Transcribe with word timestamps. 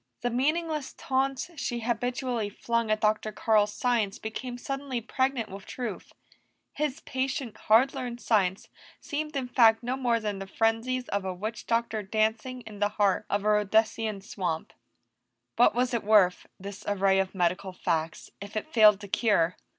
The 0.21 0.31
meaningless 0.31 0.95
taunts 0.97 1.51
she 1.59 1.81
habitually 1.81 2.49
flung 2.49 2.89
at 2.89 3.01
Dr. 3.01 3.31
Carl's 3.31 3.75
science 3.75 4.17
became 4.17 4.57
suddenly 4.57 4.99
pregnant 4.99 5.47
with 5.49 5.67
truth; 5.67 6.11
his 6.73 7.01
patient, 7.01 7.55
hard 7.55 7.93
learned 7.93 8.19
science 8.19 8.67
seemed 8.99 9.35
in 9.35 9.47
fact 9.47 9.83
no 9.83 9.95
more 9.95 10.19
than 10.19 10.39
the 10.39 10.47
frenzies 10.47 11.07
of 11.09 11.23
a 11.23 11.35
witch 11.35 11.67
doctor 11.67 12.01
dancing 12.01 12.61
in 12.61 12.79
the 12.79 12.89
heart 12.97 13.27
of 13.29 13.43
a 13.45 13.49
Rhodesian 13.49 14.21
swamp. 14.21 14.73
What 15.55 15.75
was 15.75 15.93
it 15.93 16.03
worth 16.03 16.47
this 16.59 16.83
array 16.87 17.19
of 17.19 17.35
medical 17.35 17.71
facts 17.71 18.31
if 18.41 18.57
it 18.57 18.73
failed 18.73 18.99
to 19.01 19.07
cure? 19.07 19.55